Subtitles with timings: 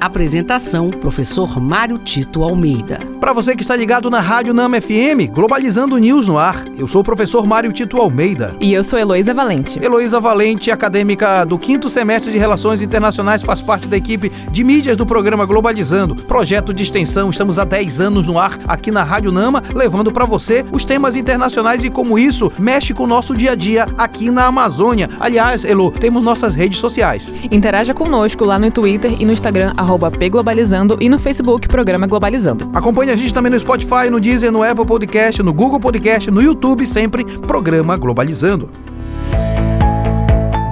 [0.00, 2.98] Apresentação: Professor Mário Tito Almeida.
[3.20, 7.02] Para você que está ligado na Rádio Nama FM, Globalizando News no ar, eu sou
[7.02, 8.56] o professor Mário Tito Almeida.
[8.58, 9.78] E eu sou Heloísa Valente.
[9.78, 14.96] Heloísa Valente, acadêmica do quinto semestre de Relações Internacionais, faz parte da equipe de mídias
[14.96, 17.28] do programa Globalizando, projeto de extensão.
[17.28, 21.14] Estamos há 10 anos no ar aqui na Rádio Nama, levando para você os temas
[21.14, 25.10] internacionais e como isso mexe com o nosso dia a dia aqui na Amazônia.
[25.20, 27.34] Aliás, Elo, temos nossas redes sociais.
[27.50, 32.70] Interaja conosco lá no Twitter e no Instagram, arroba pglobalizando e no Facebook, Programa Globalizando.
[32.72, 36.40] Acompanhe a gente também no Spotify, no Deezer, no Apple Podcast, no Google Podcast, no
[36.40, 38.70] YouTube, sempre Programa Globalizando.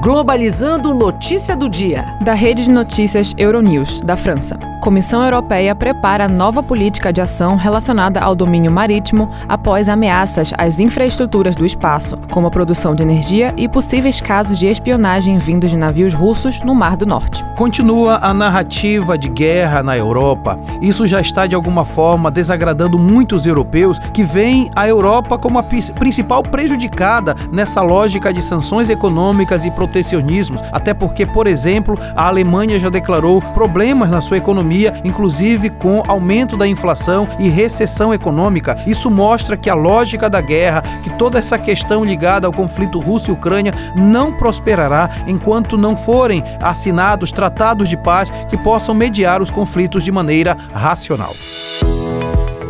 [0.00, 2.04] Globalizando notícia do dia.
[2.24, 4.56] Da rede de notícias Euronews, da França.
[4.88, 11.54] Comissão Europeia prepara nova política de ação relacionada ao domínio marítimo após ameaças às infraestruturas
[11.54, 16.14] do espaço, como a produção de energia e possíveis casos de espionagem vindos de navios
[16.14, 17.44] russos no Mar do Norte.
[17.54, 20.58] Continua a narrativa de guerra na Europa.
[20.80, 25.62] Isso já está de alguma forma desagradando muitos europeus que veem a Europa como a
[25.62, 32.78] principal prejudicada nessa lógica de sanções econômicas e protecionismos, até porque, por exemplo, a Alemanha
[32.78, 38.76] já declarou problemas na sua economia inclusive com aumento da inflação e recessão econômica.
[38.86, 43.30] Isso mostra que a lógica da guerra, que toda essa questão ligada ao conflito Rússia
[43.30, 49.50] e Ucrânia não prosperará enquanto não forem assinados tratados de paz que possam mediar os
[49.50, 51.34] conflitos de maneira racional.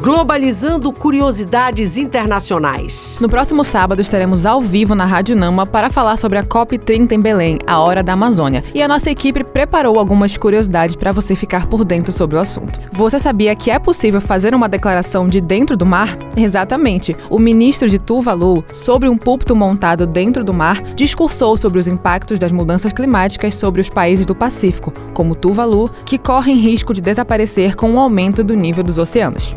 [0.09, 3.19] Globalizando curiosidades internacionais.
[3.21, 7.21] No próximo sábado estaremos ao vivo na Rádio Nama para falar sobre a COP30 em
[7.21, 8.65] Belém, a Hora da Amazônia.
[8.73, 12.81] E a nossa equipe preparou algumas curiosidades para você ficar por dentro sobre o assunto.
[12.91, 16.17] Você sabia que é possível fazer uma declaração de dentro do mar?
[16.35, 17.15] Exatamente.
[17.29, 22.39] O ministro de Tuvalu, sobre um púlpito montado dentro do mar, discursou sobre os impactos
[22.39, 27.77] das mudanças climáticas sobre os países do Pacífico, como Tuvalu, que correm risco de desaparecer
[27.77, 29.55] com o aumento do nível dos oceanos.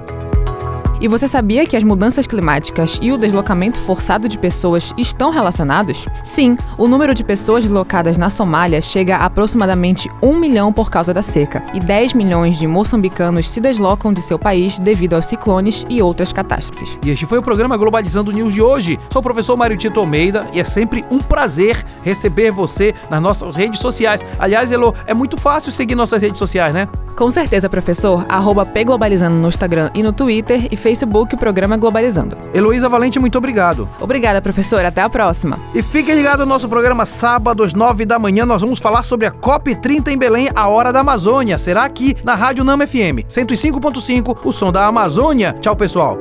[1.02, 6.06] E você sabia que as mudanças climáticas e o deslocamento forçado de pessoas estão relacionados?
[6.24, 11.12] Sim, o número de pessoas deslocadas na Somália chega a aproximadamente 1 milhão por causa
[11.12, 15.84] da seca, e 10 milhões de moçambicanos se deslocam de seu país devido aos ciclones
[15.90, 16.96] e outras catástrofes.
[17.04, 19.00] E este foi o programa Globalizando News de hoje.
[19.12, 23.56] Sou o professor Mário Tito Almeida e é sempre um prazer receber você nas nossas
[23.56, 24.24] redes sociais.
[24.38, 26.88] Aliás, Elo, é muito fácil seguir nossas redes sociais, né?
[27.16, 28.26] Com certeza, professor.
[28.28, 32.38] Arroba Pglobalizando no Instagram e no Twitter e Facebook, Programa Globalizando.
[32.54, 33.90] Heloísa Valente, muito obrigado.
[34.00, 34.84] Obrigada, professor.
[34.86, 35.58] Até a próxima.
[35.74, 38.46] E fique ligado no nosso programa sábado às nove da manhã.
[38.46, 41.58] Nós vamos falar sobre a COP30 em Belém, a Hora da Amazônia.
[41.58, 45.56] Será aqui na Rádio Nama FM 105.5, o som da Amazônia.
[45.62, 46.18] Tchau, pessoal.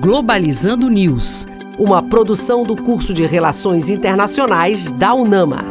[0.00, 1.46] Globalizando News,
[1.78, 5.64] uma produção do curso de Relações Internacionais da UNAMA.